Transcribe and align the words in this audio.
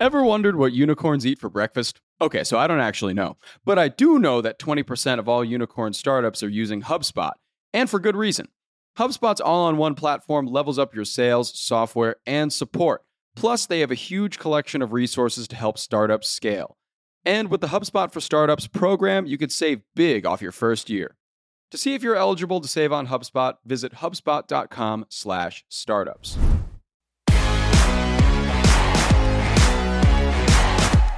Ever 0.00 0.24
wondered 0.24 0.56
what 0.56 0.72
unicorns 0.72 1.24
eat 1.24 1.38
for 1.38 1.48
breakfast? 1.48 2.00
Okay, 2.20 2.42
so 2.42 2.58
I 2.58 2.66
don't 2.66 2.80
actually 2.80 3.14
know. 3.14 3.36
But 3.64 3.78
I 3.78 3.86
do 3.88 4.18
know 4.18 4.40
that 4.40 4.58
20% 4.58 5.20
of 5.20 5.28
all 5.28 5.44
unicorn 5.44 5.92
startups 5.92 6.42
are 6.42 6.48
using 6.48 6.82
HubSpot, 6.82 7.34
and 7.72 7.88
for 7.88 8.00
good 8.00 8.16
reason. 8.16 8.48
HubSpot's 8.98 9.40
all 9.40 9.66
on 9.66 9.76
one 9.76 9.94
platform 9.94 10.46
levels 10.46 10.80
up 10.80 10.96
your 10.96 11.04
sales, 11.04 11.56
software, 11.56 12.16
and 12.26 12.52
support. 12.52 13.04
Plus, 13.36 13.66
they 13.66 13.78
have 13.80 13.92
a 13.92 13.96
huge 13.96 14.38
collection 14.38 14.82
of 14.82 14.92
resources 14.92 15.46
to 15.48 15.56
help 15.56 15.78
startups 15.78 16.28
scale. 16.28 16.76
And 17.24 17.48
with 17.48 17.60
the 17.60 17.68
HubSpot 17.68 18.12
for 18.12 18.20
Startups 18.20 18.66
program, 18.66 19.26
you 19.26 19.38
could 19.38 19.52
save 19.52 19.82
big 19.94 20.26
off 20.26 20.42
your 20.42 20.52
first 20.52 20.90
year. 20.90 21.16
To 21.70 21.78
see 21.78 21.94
if 21.94 22.02
you're 22.02 22.16
eligible 22.16 22.60
to 22.60 22.68
save 22.68 22.92
on 22.92 23.06
HubSpot, 23.06 23.54
visit 23.64 23.94
hubspot.com/startups. 23.94 26.38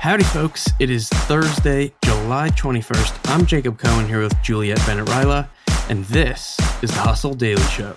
Howdy, 0.06 0.22
folks. 0.22 0.70
It 0.78 0.88
is 0.88 1.08
Thursday, 1.08 1.92
July 2.04 2.50
21st. 2.50 3.28
I'm 3.28 3.44
Jacob 3.44 3.76
Cohen 3.76 4.06
here 4.06 4.20
with 4.20 4.40
Juliet 4.40 4.78
Bennett 4.86 5.06
Rylah, 5.06 5.48
and 5.88 6.04
this 6.04 6.56
is 6.80 6.92
the 6.92 7.00
Hustle 7.00 7.34
Daily 7.34 7.60
Show. 7.62 7.92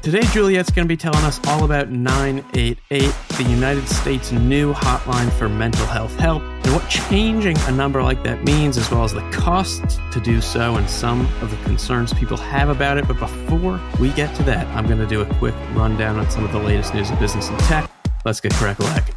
Today, 0.00 0.20
Juliet's 0.32 0.70
going 0.70 0.86
to 0.86 0.88
be 0.88 0.96
telling 0.96 1.24
us 1.24 1.40
all 1.48 1.64
about 1.64 1.90
988, 1.90 3.12
the 3.36 3.42
United 3.50 3.88
States' 3.88 4.30
new 4.30 4.72
hotline 4.72 5.32
for 5.32 5.48
mental 5.48 5.86
health 5.86 6.14
help, 6.14 6.40
and 6.40 6.72
what 6.72 6.88
changing 6.88 7.58
a 7.62 7.72
number 7.72 8.00
like 8.00 8.22
that 8.22 8.44
means, 8.44 8.78
as 8.78 8.88
well 8.92 9.02
as 9.02 9.12
the 9.12 9.28
costs 9.32 9.98
to 10.12 10.20
do 10.20 10.40
so 10.40 10.76
and 10.76 10.88
some 10.88 11.22
of 11.42 11.50
the 11.50 11.56
concerns 11.64 12.14
people 12.14 12.36
have 12.36 12.68
about 12.68 12.96
it. 12.96 13.08
But 13.08 13.18
before 13.18 13.80
we 13.98 14.12
get 14.12 14.32
to 14.36 14.44
that, 14.44 14.68
I'm 14.68 14.86
going 14.86 15.00
to 15.00 15.06
do 15.08 15.20
a 15.20 15.34
quick 15.34 15.56
rundown 15.72 16.16
on 16.16 16.30
some 16.30 16.44
of 16.44 16.52
the 16.52 16.60
latest 16.60 16.94
news 16.94 17.10
of 17.10 17.18
business 17.18 17.48
and 17.48 17.58
tech. 17.58 17.90
Let's 18.24 18.40
get 18.40 18.54
crack-a-lacking. 18.54 19.13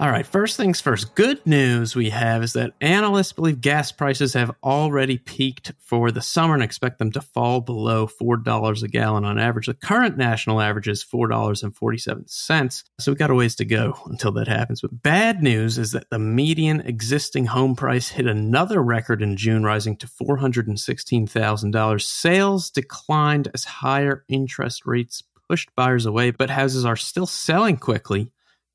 All 0.00 0.10
right, 0.10 0.26
first 0.26 0.56
things 0.56 0.80
first. 0.80 1.14
Good 1.14 1.46
news 1.46 1.94
we 1.94 2.10
have 2.10 2.42
is 2.42 2.54
that 2.54 2.72
analysts 2.80 3.32
believe 3.32 3.60
gas 3.60 3.92
prices 3.92 4.34
have 4.34 4.50
already 4.64 5.16
peaked 5.16 5.70
for 5.78 6.10
the 6.10 6.22
summer 6.22 6.54
and 6.54 6.62
expect 6.62 6.98
them 6.98 7.12
to 7.12 7.20
fall 7.20 7.60
below 7.60 8.08
$4 8.08 8.82
a 8.82 8.88
gallon 8.88 9.24
on 9.24 9.38
average. 9.38 9.66
The 9.66 9.74
current 9.74 10.16
national 10.16 10.60
average 10.60 10.88
is 10.88 11.04
$4.47. 11.04 12.84
So 12.98 13.12
we've 13.12 13.18
got 13.18 13.30
a 13.30 13.34
ways 13.34 13.54
to 13.56 13.64
go 13.64 13.96
until 14.06 14.32
that 14.32 14.48
happens. 14.48 14.80
But 14.80 15.02
bad 15.02 15.40
news 15.40 15.78
is 15.78 15.92
that 15.92 16.10
the 16.10 16.18
median 16.18 16.80
existing 16.80 17.46
home 17.46 17.76
price 17.76 18.08
hit 18.08 18.26
another 18.26 18.82
record 18.82 19.22
in 19.22 19.36
June, 19.36 19.62
rising 19.62 19.96
to 19.98 20.08
$416,000. 20.08 22.02
Sales 22.02 22.70
declined 22.70 23.48
as 23.54 23.64
higher 23.64 24.24
interest 24.28 24.84
rates 24.84 25.22
pushed 25.48 25.72
buyers 25.76 26.06
away, 26.06 26.32
but 26.32 26.50
houses 26.50 26.84
are 26.84 26.96
still 26.96 27.26
selling 27.26 27.76
quickly 27.76 28.32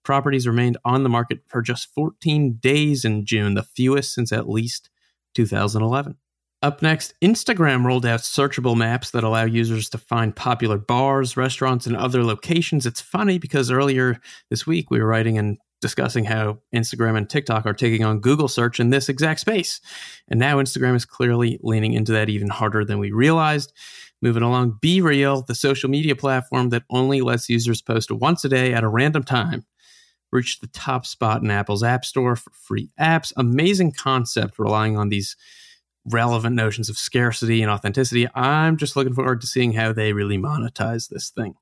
properties 0.07 0.47
remained 0.47 0.77
on 0.85 1.03
the 1.03 1.09
market 1.09 1.41
for 1.47 1.61
just 1.61 1.93
14 1.93 2.53
days 2.61 3.03
in 3.03 3.25
June, 3.25 3.55
the 3.55 3.61
fewest 3.61 4.13
since 4.13 4.31
at 4.31 4.49
least 4.49 4.89
2011. 5.35 6.15
Up 6.63 6.81
next, 6.81 7.13
Instagram 7.21 7.85
rolled 7.85 8.05
out 8.05 8.21
searchable 8.21 8.75
maps 8.77 9.11
that 9.11 9.25
allow 9.25 9.43
users 9.43 9.89
to 9.89 9.97
find 9.97 10.33
popular 10.33 10.77
bars, 10.77 11.35
restaurants, 11.35 11.85
and 11.85 11.95
other 11.95 12.23
locations. 12.23 12.85
It's 12.85 13.01
funny 13.01 13.37
because 13.37 13.69
earlier 13.69 14.19
this 14.49 14.65
week 14.65 14.89
we 14.89 14.99
were 14.99 15.07
writing 15.07 15.37
and 15.37 15.57
discussing 15.81 16.23
how 16.23 16.59
Instagram 16.73 17.17
and 17.17 17.29
TikTok 17.29 17.65
are 17.65 17.73
taking 17.73 18.05
on 18.05 18.21
Google 18.21 18.47
search 18.47 18.79
in 18.79 18.89
this 18.89 19.09
exact 19.09 19.41
space. 19.41 19.81
And 20.29 20.39
now 20.39 20.57
Instagram 20.57 20.95
is 20.95 21.05
clearly 21.05 21.59
leaning 21.61 21.93
into 21.93 22.13
that 22.13 22.29
even 22.29 22.47
harder 22.47 22.85
than 22.85 22.97
we 22.97 23.11
realized. 23.11 23.73
Moving 24.21 24.41
along, 24.41 24.79
BeReal, 24.81 25.45
the 25.45 25.53
social 25.53 25.89
media 25.89 26.15
platform 26.15 26.69
that 26.69 26.83
only 26.89 27.21
lets 27.21 27.49
users 27.49 27.83
post 27.83 28.09
once 28.09 28.43
a 28.45 28.49
day 28.49 28.73
at 28.73 28.83
a 28.83 28.87
random 28.87 29.21
time, 29.21 29.65
reached 30.37 30.61
the 30.61 30.67
top 30.67 31.05
spot 31.05 31.41
in 31.41 31.49
Apple's 31.49 31.83
App 31.83 32.05
Store 32.05 32.35
for 32.35 32.51
free 32.51 32.91
apps. 32.99 33.33
Amazing 33.35 33.91
concept 33.91 34.59
relying 34.59 34.95
on 34.95 35.09
these 35.09 35.35
relevant 36.05 36.55
notions 36.55 36.89
of 36.89 36.97
scarcity 36.97 37.61
and 37.63 37.71
authenticity. 37.71 38.27
I'm 38.35 38.77
just 38.77 38.95
looking 38.95 39.15
forward 39.15 39.41
to 39.41 39.47
seeing 39.47 39.73
how 39.73 39.91
they 39.93 40.13
really 40.13 40.37
monetize 40.37 41.09
this 41.09 41.31
thing. 41.31 41.55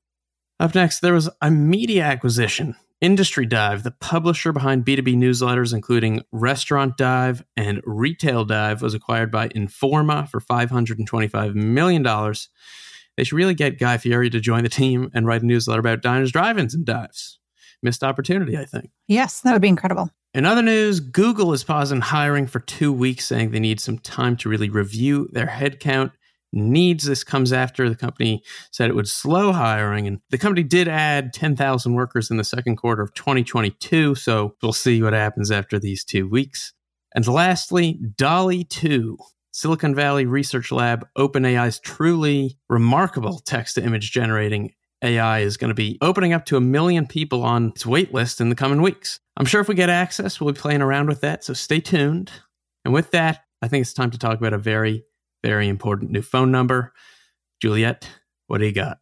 Up 0.60 0.74
next, 0.74 1.00
there 1.00 1.14
was 1.14 1.30
a 1.40 1.50
media 1.50 2.04
acquisition. 2.04 2.76
Industry 3.00 3.46
Dive, 3.46 3.82
the 3.82 3.90
publisher 3.90 4.52
behind 4.52 4.84
B2B 4.84 5.16
newsletters, 5.16 5.74
including 5.74 6.22
Restaurant 6.32 6.96
Dive 6.98 7.42
and 7.56 7.80
Retail 7.84 8.44
Dive, 8.44 8.82
was 8.82 8.94
acquired 8.94 9.30
by 9.30 9.48
Informa 9.48 10.28
for 10.28 10.40
$525 10.40 11.54
million. 11.54 12.02
They 12.02 13.24
should 13.24 13.36
really 13.36 13.54
get 13.54 13.78
Guy 13.78 13.96
Fieri 13.96 14.28
to 14.30 14.40
join 14.40 14.62
the 14.62 14.68
team 14.68 15.10
and 15.14 15.26
write 15.26 15.42
a 15.42 15.46
newsletter 15.46 15.80
about 15.80 16.02
diners, 16.02 16.32
drive 16.32 16.58
ins, 16.58 16.74
and 16.74 16.84
dives 16.84 17.38
missed 17.82 18.02
opportunity, 18.02 18.56
I 18.56 18.64
think. 18.64 18.90
Yes, 19.08 19.40
that 19.40 19.52
would 19.52 19.62
be 19.62 19.68
incredible. 19.68 20.10
In 20.34 20.44
other 20.44 20.62
news, 20.62 21.00
Google 21.00 21.52
is 21.52 21.64
pausing 21.64 22.00
hiring 22.00 22.46
for 22.46 22.60
two 22.60 22.92
weeks, 22.92 23.26
saying 23.26 23.50
they 23.50 23.60
need 23.60 23.80
some 23.80 23.98
time 23.98 24.36
to 24.38 24.48
really 24.48 24.68
review 24.68 25.28
their 25.32 25.46
headcount 25.46 26.12
needs. 26.52 27.04
This 27.04 27.24
comes 27.24 27.52
after 27.52 27.88
the 27.88 27.96
company 27.96 28.42
said 28.70 28.90
it 28.90 28.94
would 28.94 29.08
slow 29.08 29.52
hiring. 29.52 30.06
And 30.06 30.20
the 30.30 30.38
company 30.38 30.62
did 30.62 30.88
add 30.88 31.32
10,000 31.32 31.94
workers 31.94 32.30
in 32.30 32.36
the 32.36 32.44
second 32.44 32.76
quarter 32.76 33.02
of 33.02 33.14
2022. 33.14 34.14
So 34.14 34.54
we'll 34.62 34.72
see 34.72 35.02
what 35.02 35.12
happens 35.12 35.50
after 35.50 35.78
these 35.78 36.04
two 36.04 36.28
weeks. 36.28 36.72
And 37.14 37.26
lastly, 37.26 37.98
DALL-E 38.16 38.64
2. 38.64 39.16
Silicon 39.52 39.94
Valley 39.94 40.26
Research 40.26 40.70
Lab, 40.70 41.08
OpenAI's 41.16 41.80
truly 41.80 42.58
remarkable 42.68 43.38
text 43.38 43.76
to 43.76 43.82
image 43.82 44.12
generating 44.12 44.74
AI 45.02 45.40
is 45.40 45.56
going 45.56 45.68
to 45.68 45.74
be 45.74 45.98
opening 46.00 46.32
up 46.32 46.46
to 46.46 46.56
a 46.56 46.60
million 46.60 47.06
people 47.06 47.42
on 47.42 47.68
its 47.68 47.84
wait 47.84 48.12
list 48.14 48.40
in 48.40 48.48
the 48.48 48.54
coming 48.54 48.82
weeks. 48.82 49.20
I'm 49.36 49.46
sure 49.46 49.60
if 49.60 49.68
we 49.68 49.74
get 49.74 49.90
access, 49.90 50.40
we'll 50.40 50.52
be 50.52 50.60
playing 50.60 50.82
around 50.82 51.08
with 51.08 51.20
that. 51.20 51.44
So 51.44 51.52
stay 51.52 51.80
tuned. 51.80 52.30
And 52.84 52.94
with 52.94 53.10
that, 53.10 53.44
I 53.62 53.68
think 53.68 53.82
it's 53.82 53.92
time 53.92 54.10
to 54.10 54.18
talk 54.18 54.38
about 54.38 54.52
a 54.52 54.58
very, 54.58 55.04
very 55.44 55.68
important 55.68 56.10
new 56.10 56.22
phone 56.22 56.50
number. 56.50 56.92
Juliet, 57.60 58.08
what 58.46 58.58
do 58.58 58.66
you 58.66 58.72
got? 58.72 58.98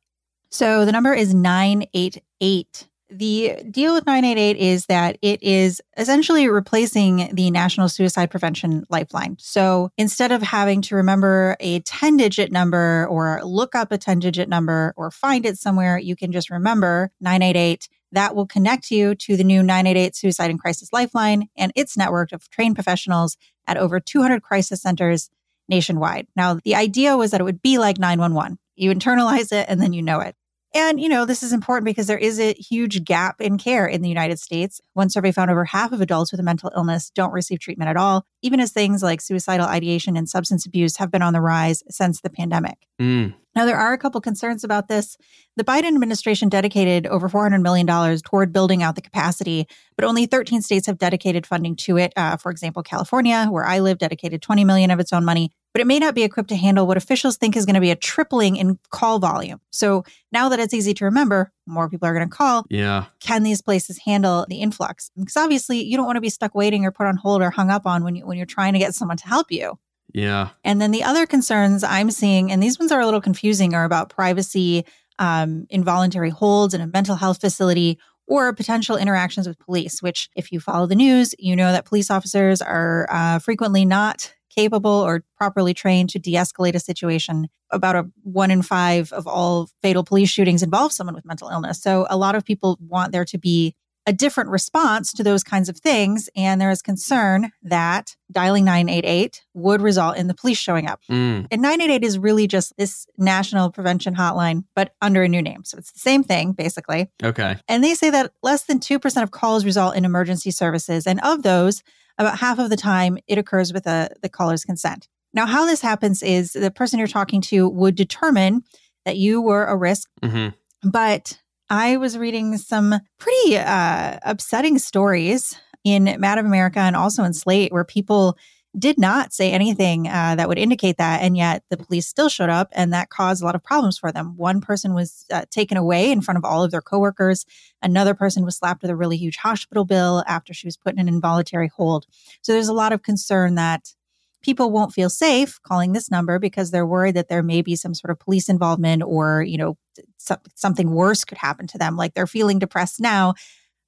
So 0.51 0.85
the 0.85 0.93
number 0.93 1.13
is 1.13 1.35
988 1.35 2.89
the 3.19 3.57
deal 3.71 3.95
with 3.95 4.07
988 4.07 4.57
is 4.57 4.87
that 4.87 5.19
it 5.23 5.43
is 5.43 5.81
essentially 5.97 6.49
replacing 6.49 7.31
the 7.35 7.51
National 7.51 7.89
Suicide 7.89 8.31
Prevention 8.31 8.85
Lifeline. 8.91 9.37
So 9.39 9.91
instead 9.97 10.33
of 10.33 10.43
having 10.43 10.83
to 10.83 10.97
remember 10.97 11.57
a 11.61 11.81
10 11.81 12.17
digit 12.17 12.51
number 12.51 13.07
or 13.09 13.41
look 13.45 13.75
up 13.75 13.93
a 13.93 13.99
10 13.99 14.19
digit 14.19 14.49
number 14.49 14.93
or 14.97 15.11
find 15.11 15.47
it 15.47 15.59
somewhere, 15.59 15.99
you 15.99 16.17
can 16.17 16.33
just 16.33 16.51
remember 16.51 17.11
988. 17.21 17.89
That 18.13 18.35
will 18.35 18.47
connect 18.47 18.91
you 18.91 19.15
to 19.15 19.37
the 19.37 19.45
new 19.45 19.63
988 19.63 20.17
Suicide 20.17 20.51
and 20.51 20.61
Crisis 20.61 20.93
Lifeline 20.93 21.49
and 21.57 21.73
its 21.75 21.97
network 21.97 22.33
of 22.33 22.51
trained 22.51 22.75
professionals 22.75 23.37
at 23.67 23.77
over 23.77 24.01
200 24.01 24.43
crisis 24.43 24.83
centers 24.83 25.31
nationwide. 25.69 26.27
Now, 26.37 26.59
the 26.65 26.75
idea 26.75 27.17
was 27.17 27.31
that 27.31 27.41
it 27.41 27.45
would 27.45 27.63
be 27.63 27.79
like 27.79 27.99
911. 27.99 28.59
You 28.77 28.93
internalize 28.93 29.53
it 29.53 29.67
and 29.69 29.81
then 29.81 29.93
you 29.93 30.03
know 30.03 30.21
it. 30.21 30.37
And, 30.77 31.01
you 31.01 31.09
know, 31.09 31.25
this 31.25 31.45
is 31.45 31.53
important 31.53 31.85
because 31.85 32.09
there 32.09 32.19
is 32.19 32.41
a 32.41 32.53
huge 32.55 33.05
gap 33.05 33.41
in 33.41 33.59
care 33.59 33.87
in 33.87 34.03
the 34.03 34.09
United 34.09 34.41
States. 34.41 34.81
One 34.95 35.09
survey 35.09 35.31
found 35.31 35.53
over 35.53 35.65
half 35.65 35.93
of 35.93 36.01
adults 36.01 36.33
with 36.33 36.41
a 36.41 36.45
mental 36.45 36.73
illness 36.75 37.11
don't 37.11 37.33
receive 37.33 37.61
treatment 37.61 37.91
at 37.91 37.97
all, 37.97 38.27
even 38.43 38.59
as 38.59 38.73
things 38.73 39.01
like 39.01 39.21
suicidal 39.21 39.67
ideation 39.67 40.17
and 40.17 40.29
substance 40.29 40.67
abuse 40.67 40.97
have 40.97 41.13
been 41.13 41.23
on 41.23 41.33
the 41.33 41.41
rise 41.41 41.85
since 41.89 42.21
the 42.21 42.31
pandemic. 42.31 42.89
Mm. 43.01 43.35
Now, 43.55 43.67
there 43.67 43.77
are 43.79 43.93
a 43.93 43.99
couple 43.99 44.21
concerns 44.21 44.65
about 44.65 44.89
this. 44.89 45.17
The 45.57 45.63
Biden 45.63 45.95
administration 45.95 46.49
dedicated 46.49 47.07
over 47.07 47.29
$400 47.29 47.63
million 47.63 47.87
toward 48.19 48.53
building 48.53 48.83
out 48.83 48.97
the 48.97 49.01
capacity, 49.01 49.69
but 49.95 50.05
only 50.05 50.27
13 50.27 50.61
states 50.61 50.89
have 50.89 50.99
dedicated 50.99 51.47
funding 51.47 51.77
to 51.77 51.99
it. 51.99 52.13
Uh, 52.17 52.37
for 52.37 52.51
example, 52.51 52.83
California, 52.83 53.47
where 53.49 53.65
I 53.65 53.79
live, 53.79 53.99
dedicated 53.99 54.43
20 54.43 54.65
million 54.65 54.91
of 54.91 54.99
its 54.99 55.13
own 55.13 55.25
money, 55.25 55.53
but 55.75 55.81
it 55.81 55.87
may 55.89 55.99
not 55.99 56.15
be 56.15 56.23
equipped 56.23 56.51
to 56.51 56.57
handle 56.57 56.87
what 56.87 56.97
officials 56.97 57.37
think 57.37 57.57
is 57.57 57.67
going 57.67 57.75
to 57.75 57.81
be 57.81 57.91
a 57.91 57.97
tripling 57.97 58.55
in 58.55 58.79
call 58.91 59.19
volume. 59.19 59.61
So 59.71 60.05
now 60.31 60.49
that 60.49 60.61
it's 60.61 60.73
easy 60.73 60.95
to 60.95 61.05
remember, 61.05 61.53
more 61.67 61.91
people 61.91 62.09
are 62.09 62.15
going 62.15 62.29
to 62.29 62.35
call. 62.35 62.65
Yeah. 62.71 63.07
Can 63.19 63.43
these 63.43 63.61
places 63.61 63.99
handle 63.99 64.47
the 64.49 64.63
influx? 64.63 65.11
Because 65.17 65.37
obviously, 65.37 65.83
you 65.83 65.97
don't 65.97 66.07
want 66.07 66.17
to 66.17 66.23
be 66.23 66.31
stuck 66.31 66.55
waiting 66.55 66.87
or 66.87 66.93
put 66.93 67.07
on 67.07 67.17
hold 67.17 67.43
or 67.43 67.51
hung 67.51 67.71
up 67.71 67.87
on 67.87 68.05
when 68.05 68.15
you 68.15 68.25
when 68.25 68.37
you're 68.37 68.47
trying 68.47 68.73
to 68.75 68.79
get 68.79 68.95
someone 68.95 69.17
to 69.17 69.27
help 69.27 69.51
you. 69.51 69.77
Yeah. 70.13 70.51
And 70.63 70.81
then 70.81 70.93
the 70.93 71.03
other 71.03 71.27
concerns 71.27 71.83
I'm 71.83 72.13
seeing, 72.13 72.53
and 72.53 72.63
these 72.63 72.79
ones 72.79 72.93
are 72.93 73.01
a 73.01 73.05
little 73.05 73.21
confusing, 73.21 73.75
are 73.75 73.85
about 73.85 74.11
privacy, 74.11 74.87
um, 75.19 75.67
involuntary 75.71 76.31
holds 76.31 76.73
in 76.73 76.81
a 76.81 76.87
mental 76.87 77.17
health 77.17 77.41
facility, 77.41 77.99
or 78.29 78.53
potential 78.55 78.97
interactions 78.97 79.49
with 79.49 79.59
police, 79.59 80.01
which, 80.01 80.31
if 80.37 80.53
you 80.53 80.61
follow 80.61 80.87
the 80.87 80.95
news, 80.95 81.35
you 81.37 81.57
know 81.57 81.73
that 81.73 81.85
police 81.85 82.13
officers 82.13 82.63
are 82.63 83.09
uh, 83.11 83.41
frequently 83.41 83.85
not 83.85 84.33
capable 84.55 84.91
or 84.91 85.25
properly 85.37 85.75
trained 85.75 86.11
to 86.11 86.19
de 86.19 86.35
escalate 86.35 86.75
a 86.75 86.81
situation. 86.81 87.49
About 87.71 87.97
a 87.97 88.07
one 88.23 88.51
in 88.51 88.63
five 88.63 89.13
of 89.13 89.27
all 89.27 89.69
fatal 89.83 90.05
police 90.05 90.31
shootings 90.31 90.63
involve 90.63 90.93
someone 90.93 91.15
with 91.15 91.25
mental 91.25 91.49
illness. 91.49 91.83
So 91.83 92.07
a 92.09 92.17
lot 92.17 92.35
of 92.35 92.45
people 92.45 92.79
want 92.81 93.13
there 93.13 93.25
to 93.25 93.39
be 93.39 93.75
a 94.07 94.13
different 94.13 94.51
response 94.51 95.13
to 95.15 95.23
those 95.23 95.43
kinds 95.43 95.69
of 95.69 95.79
things. 95.79 96.29
And 96.37 96.61
there 96.61 96.71
is 96.71 96.83
concern 96.83 97.53
that 97.63 98.17
dialing 98.31 98.65
988 98.65 99.43
would 99.55 99.81
result 99.81 100.17
in 100.17 100.27
the 100.27 100.35
police 100.35 100.59
showing 100.59 100.87
up. 100.87 101.01
Mm. 101.11 101.47
And 101.51 101.63
988 101.63 102.05
is 102.05 102.19
really 102.19 102.47
just 102.47 102.77
this 102.77 103.07
national 103.17 103.71
prevention 103.71 104.15
hotline, 104.15 104.65
but 104.77 104.95
under 105.01 105.23
a 105.23 105.29
new 105.29 105.41
name. 105.41 105.65
So 105.65 105.79
it's 105.79 105.93
the 105.93 106.01
same 106.01 106.23
thing, 106.23 106.53
basically. 106.53 107.11
Okay. 107.23 107.57
And 107.67 107.83
they 107.83 107.95
say 107.95 108.11
that 108.11 108.33
less 108.43 108.65
than 108.65 108.79
2% 108.79 109.23
of 109.23 109.31
calls 109.31 109.65
result 109.65 109.97
in 109.97 110.05
emergency 110.05 110.51
services. 110.51 111.07
And 111.07 111.21
of 111.23 111.43
those, 111.43 111.83
about 112.19 112.39
half 112.39 112.59
of 112.59 112.71
the 112.71 112.77
time, 112.77 113.19
it 113.27 113.39
occurs 113.39 113.73
with 113.73 113.87
a, 113.87 114.11
the 114.23 114.29
caller's 114.29 114.65
consent. 114.65 115.09
Now, 115.33 115.47
how 115.47 115.67
this 115.67 115.81
happens 115.81 116.23
is 116.23 116.53
the 116.53 116.71
person 116.71 116.99
you're 116.99 117.09
talking 117.09 117.41
to 117.43 117.69
would 117.69 117.97
determine 117.97 118.63
that 119.05 119.17
you 119.17 119.41
were 119.41 119.67
a 119.67 119.77
risk, 119.77 120.09
hmm 120.23 120.49
but 120.85 121.41
I 121.71 121.97
was 121.97 122.19
reading 122.19 122.59
some 122.59 122.95
pretty 123.19 123.57
uh, 123.57 124.19
upsetting 124.23 124.79
stories 124.79 125.59
in 125.83 126.05
Mad 126.19 126.39
in 126.39 126.47
America 126.47 126.81
and 126.81 126.95
also 126.95 127.25
in 127.25 127.33
Slate 127.33 127.73
where 127.73 127.85
people 127.85 128.37
did 128.79 128.99
not 128.99 129.33
say 129.33 129.53
anything 129.53 130.09
uh, 130.09 130.35
that 130.37 130.49
would 130.49 130.59
indicate 130.59 130.97
that, 130.99 131.23
and 131.23 131.37
yet 131.37 131.63
the 131.71 131.77
police 131.77 132.07
still 132.07 132.29
showed 132.29 132.51
up, 132.51 132.69
and 132.73 132.93
that 132.93 133.11
caused 133.11 133.43
a 133.43 133.45
lot 133.45 133.55
of 133.55 133.63
problems 133.63 133.99
for 133.99 134.11
them. 134.11 134.37
One 134.37 134.61
person 134.61 134.95
was 134.95 135.25
uh, 135.33 135.45
taken 135.51 135.77
away 135.77 136.11
in 136.11 136.21
front 136.21 136.39
of 136.39 136.45
all 136.45 136.65
of 136.65 136.71
their 136.71 136.83
coworkers. 136.83 137.47
Another 137.83 138.15
person 138.15 138.45
was 138.45 138.57
slapped 138.57 138.83
with 138.83 138.91
a 138.91 138.97
really 138.97 139.17
huge 139.17 139.37
hospital 139.37 139.85
bill 139.85 140.25
after 140.27 140.53
she 140.53 140.67
was 140.67 140.77
put 140.77 140.95
in 140.95 141.01
an 141.01 141.09
involuntary 141.09 141.69
hold. 141.69 142.07
So 142.43 142.53
there's 142.53 142.69
a 142.69 142.75
lot 142.75 142.93
of 142.93 143.03
concern 143.03 143.55
that 143.55 143.95
people 144.43 144.71
won't 144.71 144.93
feel 144.93 145.09
safe 145.09 145.59
calling 145.63 145.93
this 145.93 146.11
number 146.11 146.39
because 146.39 146.71
they're 146.71 146.87
worried 146.87 147.17
that 147.17 147.29
there 147.29 147.43
may 147.43 147.63
be 147.63 147.75
some 147.75 147.95
sort 147.95 148.11
of 148.11 148.19
police 148.19 148.49
involvement 148.49 149.03
or 149.03 149.43
you 149.43 149.57
know 149.57 149.77
so- 150.19 150.37
something 150.55 150.91
worse 150.91 151.25
could 151.25 151.39
happen 151.39 151.67
to 151.67 151.79
them 151.79 151.97
like 151.97 152.13
they're 152.13 152.27
feeling 152.27 152.59
depressed 152.59 153.01
now 153.01 153.35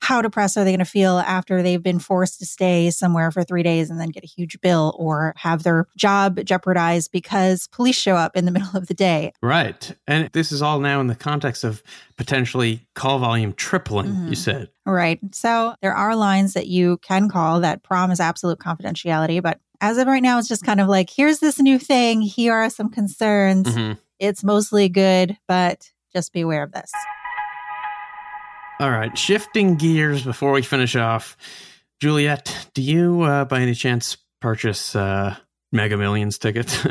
how 0.03 0.23
depressed 0.23 0.57
are 0.57 0.63
they 0.65 0.71
going 0.71 0.79
to 0.79 0.85
feel 0.85 1.19
after 1.19 1.63
they've 1.63 1.83
been 1.83 1.99
forced 1.99 2.39
to 2.39 2.47
stay 2.47 2.91
somewhere 2.91 3.31
for 3.31 3.43
three 3.43 3.63
days 3.63 3.91
and 3.91 4.01
then 4.01 4.11
get 4.11 4.23
a 4.23 4.27
huge 4.27 4.61
bill 4.61 4.95
or 4.99 5.33
have 5.37 5.63
their 5.63 5.87
job 5.97 6.39
jeopardized 6.45 7.11
because 7.11 7.67
police 7.69 7.97
show 7.97 8.15
up 8.15 8.37
in 8.37 8.45
the 8.45 8.51
middle 8.57 8.77
of 8.77 8.87
the 8.87 8.95
day 8.95 9.33
Right. 9.43 9.93
And 10.07 10.29
this 10.33 10.53
is 10.53 10.63
all 10.63 10.79
now 10.81 11.01
in 11.01 11.07
the 11.07 11.15
context 11.15 11.65
of 11.65 11.83
potentially 12.17 12.87
call 12.95 13.19
volume 13.19 13.53
tripling, 13.55 14.07
Mhm. 14.15 14.29
you 14.29 14.35
said. 14.37 14.69
Right. 14.85 15.19
So 15.33 15.75
there 15.83 15.95
are 15.95 16.15
lines 16.15 16.53
that 16.55 16.67
you 16.69 16.99
can 16.99 17.29
call 17.29 17.61
that 17.61 17.83
promise 17.83 18.21
absolute 18.21 18.59
confidentiality, 18.59 19.43
but 19.43 19.59
as 19.81 19.99
of 19.99 20.07
right 20.07 20.23
now, 20.23 20.39
it's 20.39 20.49
just 20.49 20.65
kind 20.65 20.81
of 20.81 20.89
like, 20.89 21.11
here's 21.11 21.41
this 21.41 21.59
new 21.59 21.79
thing. 21.79 22.21
Here 22.23 22.55
are 22.55 22.71
some 22.71 22.89
concerns. 22.91 23.75
hmm 23.75 23.93
It's 24.19 24.43
mostly 24.45 24.89
good, 24.89 25.37
but 25.49 25.91
just 26.15 26.33
be 26.33 26.41
aware 26.41 26.63
of 26.63 26.73
this. 26.73 26.91
All 28.79 28.91
right. 28.91 29.17
Shifting 29.17 29.77
gears 29.77 30.23
before 30.23 30.53
we 30.53 30.61
finish 30.61 30.97
off. 30.97 31.37
Juliet, 31.99 32.69
do 32.75 32.83
you, 32.83 33.23
uh, 33.23 33.47
by 33.47 33.61
any 33.61 33.75
chance, 33.75 34.19
purchase 34.41 34.95
uh, 34.95 35.35
Mega 35.77 35.97
Millions 35.97 36.39
tickets? 36.39 36.85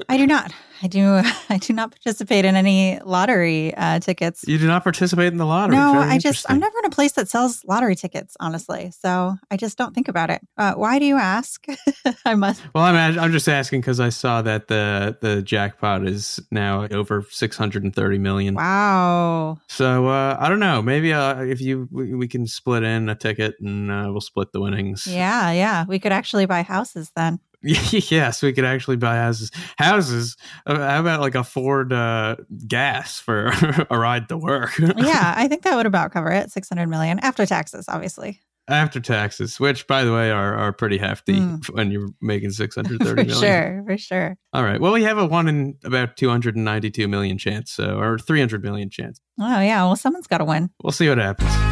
I 0.08 0.16
do 0.16 0.26
not. 0.26 0.52
I 0.82 0.88
do. 0.88 1.22
I 1.48 1.58
do 1.58 1.72
not 1.72 1.92
participate 1.92 2.44
in 2.44 2.56
any 2.56 2.98
lottery 3.04 3.72
uh, 3.74 4.00
tickets. 4.00 4.44
you 4.46 4.58
do 4.58 4.66
not 4.66 4.82
participate 4.82 5.32
in 5.32 5.38
the 5.38 5.46
lottery. 5.46 5.76
No, 5.76 5.92
Very 5.92 6.10
I 6.10 6.18
just 6.18 6.50
I'm 6.50 6.58
never 6.58 6.76
in 6.80 6.86
a 6.86 6.90
place 6.90 7.12
that 7.12 7.28
sells 7.28 7.64
lottery 7.64 7.94
tickets, 7.94 8.36
honestly. 8.40 8.90
So 8.90 9.36
I 9.50 9.56
just 9.56 9.78
don't 9.78 9.94
think 9.94 10.08
about 10.08 10.30
it. 10.30 10.40
Uh, 10.58 10.74
why 10.74 10.98
do 10.98 11.04
you 11.04 11.16
ask? 11.16 11.64
I 12.24 12.34
must. 12.34 12.62
Well, 12.74 12.84
I'm 12.84 13.18
I'm 13.18 13.32
just 13.32 13.48
asking 13.48 13.80
because 13.80 14.00
I 14.00 14.08
saw 14.08 14.42
that 14.42 14.66
the 14.66 15.16
the 15.20 15.40
jackpot 15.40 16.06
is 16.06 16.40
now 16.50 16.88
over 16.90 17.24
630 17.30 18.18
million. 18.18 18.54
Wow. 18.54 19.58
So 19.68 20.08
uh, 20.08 20.36
I 20.38 20.48
don't 20.48 20.60
know. 20.60 20.82
Maybe 20.82 21.12
uh, 21.12 21.42
if 21.42 21.60
you 21.60 21.88
we, 21.92 22.14
we 22.14 22.28
can 22.28 22.46
split 22.46 22.82
in 22.82 23.08
a 23.08 23.14
ticket 23.14 23.54
and 23.60 23.90
uh, 23.90 24.08
we'll 24.10 24.20
split 24.20 24.52
the 24.52 24.60
winnings. 24.60 25.06
Yeah, 25.06 25.52
yeah. 25.52 25.84
We 25.86 26.00
could 26.00 26.12
actually 26.12 26.46
buy 26.46 26.62
houses 26.62 27.12
then. 27.14 27.38
yes, 28.10 28.42
we 28.42 28.52
could 28.52 28.64
actually 28.64 28.96
buy 28.96 29.16
houses. 29.16 29.50
Houses. 29.78 30.36
Uh, 30.66 30.76
How 30.78 31.00
about 31.00 31.20
like 31.20 31.34
a 31.34 31.44
Ford 31.44 31.92
uh, 31.92 32.36
gas 32.66 33.20
for 33.20 33.46
a 33.90 33.98
ride 33.98 34.28
to 34.28 34.36
work? 34.36 34.78
yeah, 34.78 35.34
I 35.36 35.48
think 35.48 35.62
that 35.62 35.76
would 35.76 35.86
about 35.86 36.12
cover 36.12 36.30
it. 36.30 36.50
600 36.50 36.86
million 36.88 37.18
after 37.20 37.46
taxes, 37.46 37.86
obviously. 37.88 38.40
After 38.68 39.00
taxes, 39.00 39.58
which 39.58 39.88
by 39.88 40.04
the 40.04 40.12
way 40.12 40.30
are 40.30 40.54
are 40.54 40.72
pretty 40.72 40.96
hefty 40.96 41.34
Mm. 41.34 41.66
when 41.74 41.90
you're 41.90 42.10
making 42.20 42.52
six 42.52 42.76
hundred 42.76 43.02
for 43.02 43.28
sure, 43.28 43.82
for 43.84 43.98
sure. 43.98 44.36
All 44.52 44.62
right. 44.62 44.80
Well, 44.80 44.92
we 44.92 45.02
have 45.02 45.18
a 45.18 45.26
one 45.26 45.48
in 45.48 45.76
about 45.82 46.16
two 46.16 46.28
hundred 46.28 46.54
and 46.54 46.64
ninety-two 46.64 47.08
million 47.08 47.38
chance, 47.38 47.72
so 47.72 47.98
or 47.98 48.18
three 48.20 48.38
hundred 48.38 48.62
million 48.62 48.88
chance. 48.88 49.20
Oh, 49.40 49.60
yeah. 49.60 49.82
Well, 49.82 49.96
someone's 49.96 50.28
got 50.28 50.38
to 50.38 50.44
win. 50.44 50.70
We'll 50.80 50.92
see 50.92 51.08
what 51.08 51.18
happens. 51.18 51.71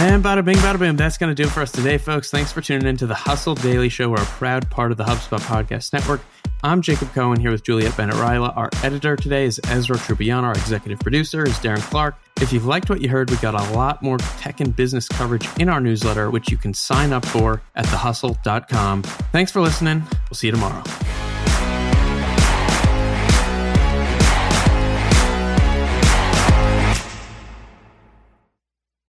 And 0.00 0.22
bada 0.22 0.44
bing, 0.44 0.56
bada 0.58 0.78
boom. 0.78 0.96
That's 0.96 1.18
going 1.18 1.34
to 1.34 1.42
do 1.42 1.48
it 1.48 1.50
for 1.50 1.60
us 1.60 1.72
today, 1.72 1.98
folks. 1.98 2.30
Thanks 2.30 2.52
for 2.52 2.60
tuning 2.60 2.86
in 2.86 2.96
to 2.98 3.06
the 3.06 3.16
Hustle 3.16 3.56
Daily 3.56 3.88
Show. 3.88 4.08
We're 4.08 4.22
a 4.22 4.26
proud 4.26 4.70
part 4.70 4.92
of 4.92 4.96
the 4.96 5.02
HubSpot 5.02 5.40
Podcast 5.40 5.92
Network. 5.92 6.20
I'm 6.62 6.82
Jacob 6.82 7.12
Cohen 7.12 7.40
here 7.40 7.50
with 7.50 7.64
Juliet 7.64 7.96
Bennett 7.96 8.14
Rylah. 8.14 8.56
Our 8.56 8.70
editor 8.84 9.16
today 9.16 9.44
is 9.44 9.60
Ezra 9.64 9.96
Trubiano. 9.96 10.44
Our 10.44 10.52
executive 10.52 11.00
producer 11.00 11.44
is 11.44 11.54
Darren 11.54 11.80
Clark. 11.90 12.14
If 12.40 12.52
you've 12.52 12.64
liked 12.64 12.88
what 12.88 13.00
you 13.00 13.08
heard, 13.08 13.28
we 13.28 13.38
got 13.38 13.54
a 13.54 13.74
lot 13.74 14.00
more 14.00 14.18
tech 14.18 14.60
and 14.60 14.74
business 14.74 15.08
coverage 15.08 15.48
in 15.58 15.68
our 15.68 15.80
newsletter, 15.80 16.30
which 16.30 16.48
you 16.48 16.58
can 16.58 16.74
sign 16.74 17.12
up 17.12 17.26
for 17.26 17.60
at 17.74 17.84
thehustle.com. 17.86 19.02
Thanks 19.02 19.50
for 19.50 19.60
listening. 19.60 20.04
We'll 20.30 20.36
see 20.36 20.46
you 20.46 20.52
tomorrow. 20.52 20.84